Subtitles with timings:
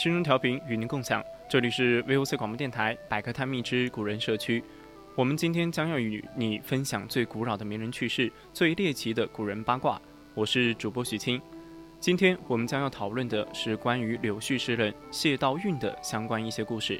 [0.00, 4.64] 青春调频与您共享，这里是 VOC 广播电台百科探秘之古人社区。
[5.14, 10.00] 我们今天将要与你分享最古老的名人趣事、最猎奇的古人八卦。
[10.32, 11.38] 我是主播许清。
[11.98, 16.98] 今天我们将要讨论的是关于柳絮诗人谢道韫的相关一些故事。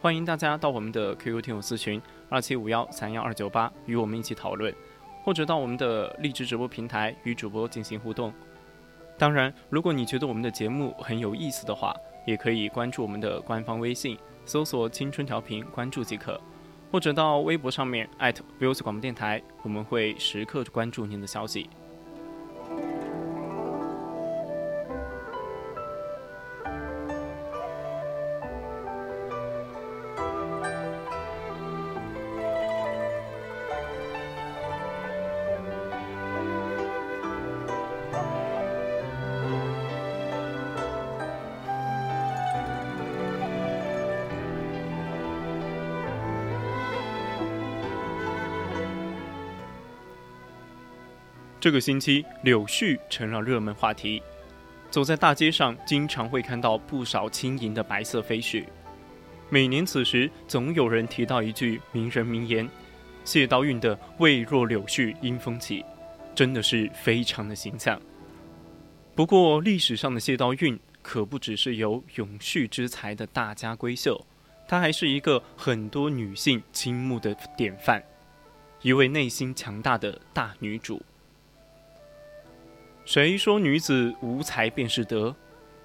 [0.00, 4.74] 欢迎大家到我们的 QQ 听友私群二七五幺三幺二九八与我们一起讨论，
[5.22, 8.34] 或者到我们的荔枝直播平台与主播进行互动。
[9.16, 16.40] 当然，如果你觉得我们的节目很有意思的话，也可以关注我们的官方微信，搜索“青春调频”，关注即可，
[16.90, 21.68] 或者到微博上面艾特 @VOC 广播电台，我们会时刻关注您的消息。
[51.60, 54.22] 这个星期，柳絮成了热门话题。
[54.90, 58.64] 走在大街上，经常会看到不少轻盈的白色飞絮。
[59.50, 62.66] 每年此时，总有人提到一句名人名言
[63.24, 65.84] ：“谢道韫的‘未若柳絮因风起’，
[66.34, 68.00] 真的是非常的形象。”
[69.14, 74.24] 不过，历史上的谢道韫可不只是有永续之才的大家闺秀，
[74.66, 78.02] 她还是一个很多女性倾慕的典范，
[78.80, 81.02] 一位内心强大的大女主。
[83.10, 85.34] 谁说女子无才便是德？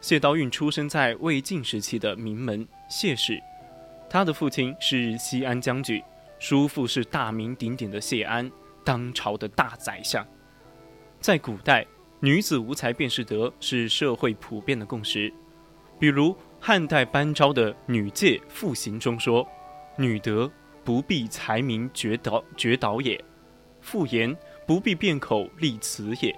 [0.00, 3.42] 谢道韫出生在魏晋时期的名门谢氏，
[4.08, 6.00] 他的父亲是西安将军，
[6.38, 8.48] 叔父是大名鼎鼎的谢安，
[8.84, 10.24] 当朝的大宰相。
[11.18, 11.84] 在古代，
[12.20, 15.34] 女子无才便是德是社会普遍的共识。
[15.98, 19.44] 比如汉代班昭的《女诫复行》中说
[19.98, 20.48] ：“女德
[20.84, 23.20] 不必才名绝导绝导也，
[23.80, 24.36] 妇言
[24.68, 26.32] 不必辩口立辞也。”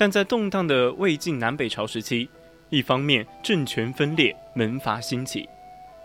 [0.00, 2.28] 但在动荡的魏晋南北朝时期，
[2.70, 5.42] 一方面政权分裂，门阀兴起；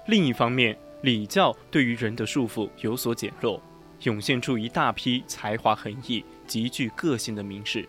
[0.07, 3.61] 另一方面，礼教对于人的束缚有所减弱，
[4.01, 7.87] 涌现出一大批才华横溢、极具个性的名士。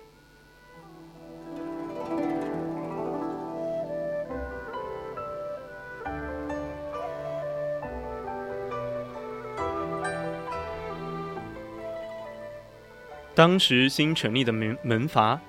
[13.34, 15.40] 当时新成立的门门阀。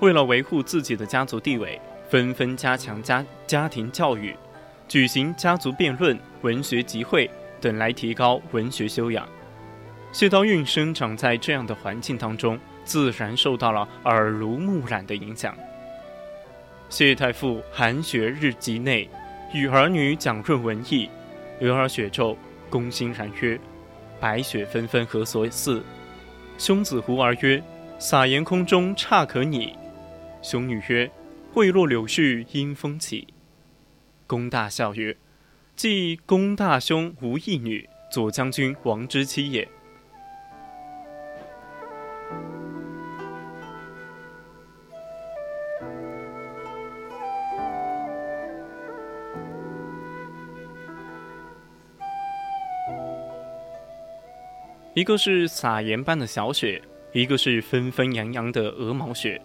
[0.00, 4.34] 为了维护自己的家族地位，纷纷加强家家庭教育，
[4.86, 7.28] 举行家族辩论、文学集会
[7.60, 9.28] 等来提高文学修养。
[10.12, 15.54] 谢道韫生长在这样的环境当中，自然受到了耳濡目染的影响。
[16.88, 19.08] 谢太傅寒雪日集内，
[19.52, 21.10] 与儿女讲论文艺，
[21.60, 22.38] 俄而雪骤，
[22.70, 23.58] 公欣然曰
[24.20, 25.82] ：“白雪纷纷何所似？”
[26.56, 27.62] 兄子胡儿曰
[27.98, 29.76] ：“撒盐空中差可拟。”
[30.40, 31.10] 兄女曰
[31.54, 33.28] ：“未若柳絮因风起。”
[34.26, 35.16] 公大笑曰
[35.74, 39.68] ：“即公大兄无义女，左将军王之妻也。”
[54.94, 56.82] 一个是撒盐般的小雪，
[57.12, 59.40] 一个是纷纷扬扬的鹅毛雪。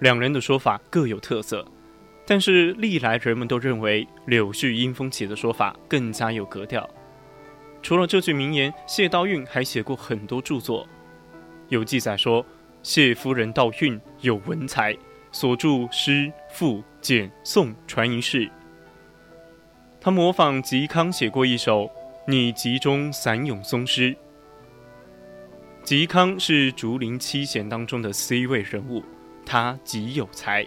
[0.00, 1.66] 两人的说法各有特色，
[2.26, 6.88] 但是历来人们都认为“柳絮因风起”的说法更加有格调。
[7.82, 10.86] 除了这句名言，谢道韫还写过很多著作。
[11.68, 12.44] 有记载说，
[12.82, 14.96] 谢夫人道韫有文才，
[15.32, 18.50] 所著诗赋简颂传一世。
[20.00, 21.84] 他模仿嵇康写过一首
[22.26, 24.14] 《你集中散咏松诗。
[25.84, 29.02] 嵇康是竹林七贤当中的 C 位人物，
[29.46, 30.66] 他极有才，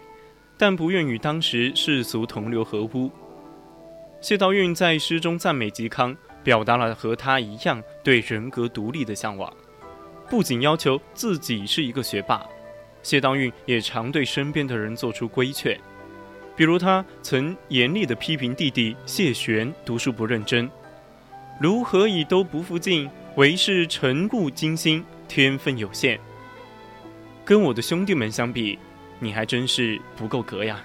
[0.58, 3.12] 但不愿与当时世俗同流合污。
[4.22, 9.54] 谢道韫在诗中赞美嵇康，表达了和他一样对人格独立的向往，
[10.30, 12.46] 不仅要求自己是一个学霸。
[13.04, 15.80] 谢道韫也常对身边的人做出规劝，
[16.56, 20.70] 比如他曾严厉地批评弟弟谢玄读书不认真，
[21.62, 26.20] 如何以都不复进，唯是尘故精心，天分有限。
[27.50, 28.78] 跟我的兄弟们相比，
[29.18, 30.80] 你还真是不够格呀。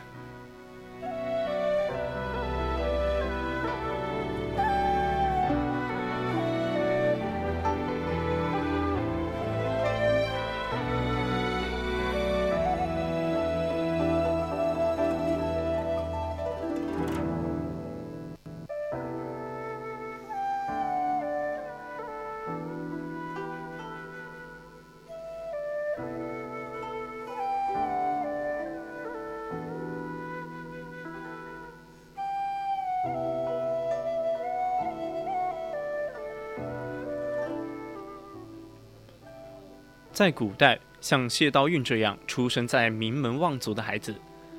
[40.15, 44.15] 在古代，像谢道韫这样出生在名门望族的孩子，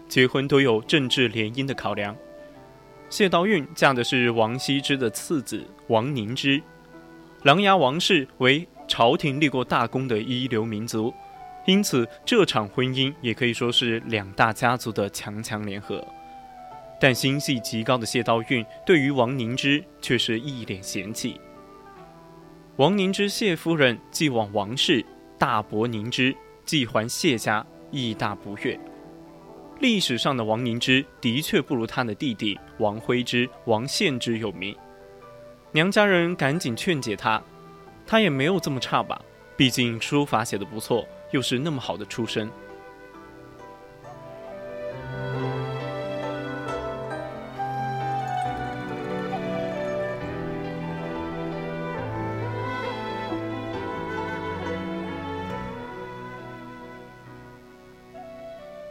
[0.09, 2.13] 结婚都有政治联姻的考量。
[3.09, 6.61] 谢道韫嫁的是王羲之的次子王凝之，
[7.43, 11.13] 琅琊王氏为朝廷立过大功的一流民族，
[11.65, 16.05] 因此这场婚姻也可以说是两大家族的强强联合。
[16.99, 21.39] 但心系极高的谢道韫对于王凝之却是一脸嫌弃。
[22.75, 25.05] 王凝之谢夫人继往王氏。
[25.45, 28.79] 大伯宁之既还谢家，亦大不悦。
[29.79, 34.75] 历史上的王凝之的确不如他的弟弟王徽之、王献之有名。
[35.71, 37.39] 娘家人赶紧劝解他，
[38.07, 39.21] 他也没有这么差吧？
[39.55, 42.49] 毕竟书法写得不错，又是那么好的出身。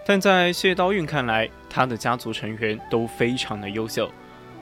[0.07, 4.11] 但在谢道韫看来，他的家族成员都非常的优秀，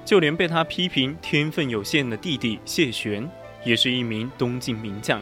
[0.04, 3.28] 就连被他批评天分有限的弟弟谢玄，
[3.64, 5.20] 也是一名东晋名将，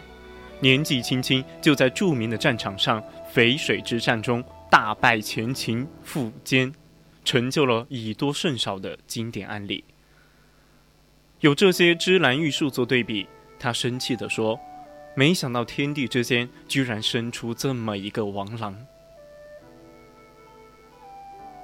[0.60, 3.02] 年纪轻轻就在著名的战场上
[3.32, 6.70] 淝水之战中大败前秦苻坚，
[7.24, 9.82] 成就了以多胜少的经典案例。
[11.40, 13.26] 有这些芝兰玉树做对比，
[13.58, 14.60] 他生气地说
[15.16, 18.76] ：“没想到天地之间居然生出这么一个王郎。”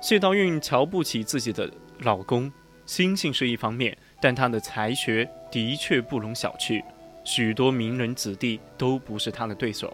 [0.06, 1.68] 谢道韫瞧不起自己的
[2.02, 2.48] 老公，
[2.84, 6.80] 心性是一方面，但他的才学的确不容小觑，
[7.24, 9.92] 许多名人子弟都不是他的对手。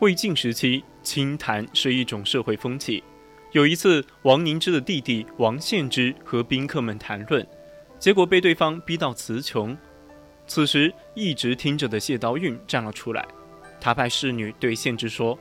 [0.00, 3.02] 魏晋时期，清谈是一种社会风气。
[3.52, 7.46] 有一次，王凝之的弟弟王献之和宾客们谈论，
[7.98, 9.74] 结果被对方逼到词穷。
[10.46, 13.26] 此时，一直听着的谢道韫站了出来，
[13.80, 15.38] 他派侍女对献之说：“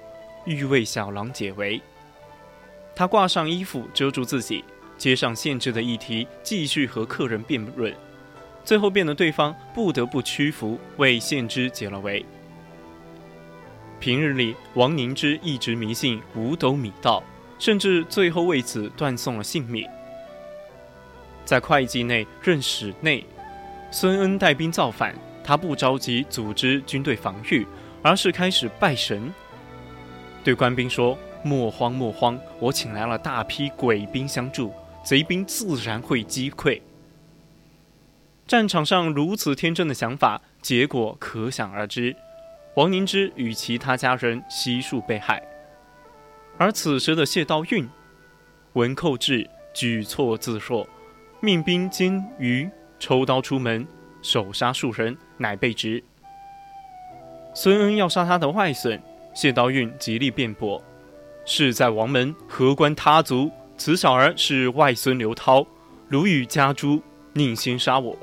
[0.47, 1.81] 欲为小郎解围。”
[2.95, 4.63] 他挂上衣服遮住自己，
[4.97, 7.93] 接上献之的议题，继续和客人辩论，
[8.63, 12.25] 最后变得对方不得不屈服，为献之解了围。
[14.00, 17.24] 平日里，王凝之一直迷信五斗米道，
[17.58, 19.88] 甚至最后为此断送了性命。
[21.44, 23.25] 在会稽内任使内，
[23.92, 27.66] 孙恩带兵造反，他不着急组织军队防御，
[28.02, 29.34] 而是开始拜神，
[30.44, 34.74] 对官兵说：“莫慌莫慌，我请来了大批鬼兵相助，
[35.04, 36.82] 贼兵自然会击溃。”
[38.48, 42.16] 战场上如此天真的想法，结果可想而知。
[42.75, 45.41] 王凝之与其他家人悉数被害，
[46.58, 47.88] 而此时的谢道韫，
[48.74, 50.86] 闻寇至，举措自若，
[51.39, 53.88] 命兵监于抽刀出门，
[54.22, 56.03] 手杀数人，乃被执。
[57.53, 59.01] 孙恩要杀他的外孙，
[59.34, 60.84] 谢道韫极力辩驳
[61.48, 63.50] ：“事在王门，何关他族？
[63.77, 65.65] 此小儿是外孙刘涛，
[66.10, 67.01] 如遇家诸，
[67.32, 68.17] 宁先杀我。”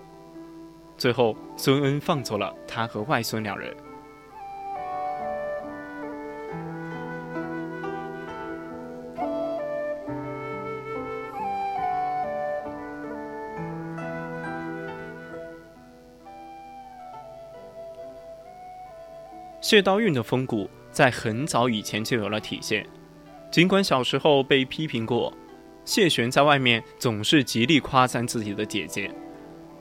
[0.98, 3.74] 最后，孙恩放走了他和外孙两人。
[19.72, 22.86] 谢道韫的风骨在很早以前就有了体现，
[23.50, 25.32] 尽管小时候被批评过，
[25.82, 29.10] 谢玄在外面总是极力夸赞自己的姐姐。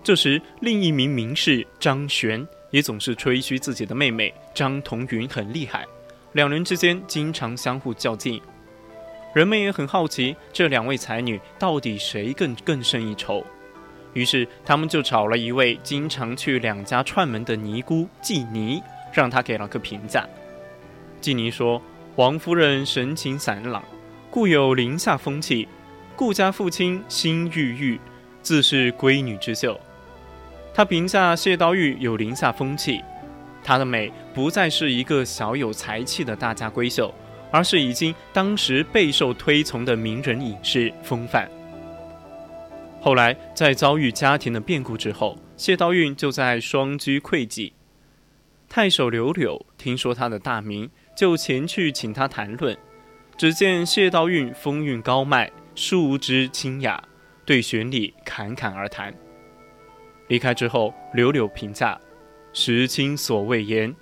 [0.01, 5.85] 这时，另一名名士张玄也总是吹嘘自己的妹妹张彤云很厉害，
[6.31, 8.41] 两人之间经常相互较劲。
[9.33, 13.45] 人们也很好奇这两位才女到底谁更更胜一筹，
[14.13, 18.81] 于是他们就找了一位经常去两家串门的尼姑季尼。
[19.11, 20.27] 让他给了个评价。
[21.19, 21.81] 季尼说
[22.17, 23.83] ：“王夫人神情散朗，
[24.29, 25.67] 故有林下风气；
[26.15, 27.99] 顾家父亲心郁郁，
[28.41, 29.79] 自是闺女之秀。”
[30.73, 33.01] 他评价谢道韫有林下风气，
[33.63, 37.13] 她的美不再是一个小有才气的大家闺秀，
[37.51, 41.49] 而是已经当时备受推崇的名人隐士风范。
[43.01, 47.73] 后来在遭遇家庭的变故之后，谢道韫就在双居愧寂。
[48.73, 52.77] 太守柳柳听说他的大名，就前去请他谈论。
[53.37, 57.03] 只见谢道韫风韵高迈，素之清雅，
[57.43, 59.13] 对玄礼侃侃而谈。
[60.29, 61.99] 离开之后，柳柳评价
[62.53, 63.93] ：“时清所谓言，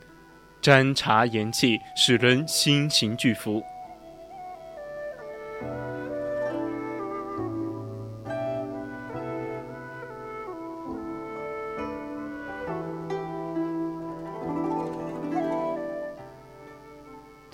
[0.62, 3.64] 沾茶言气，使人心情俱服。”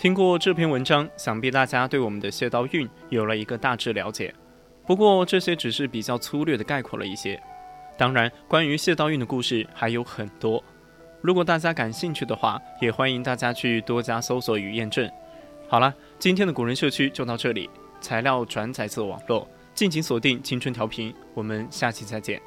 [0.06, 4.32] 听过这篇文章，想必大家对我们的谢道韫有了一个大致了解。
[4.86, 7.42] 不过这些只是比较粗略的概括了一些。
[7.98, 10.64] 当然，关于谢道韫的故事还有很多。
[11.22, 15.10] 如果大家感兴趣的话，也欢迎大家去多加搜索与验证。
[15.68, 17.68] 好了，今天的古人社区就到这里。
[18.00, 22.40] 材料转载自网络，敬请锁定青春调频，我们下期再见。